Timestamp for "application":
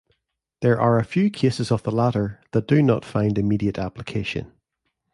3.77-4.51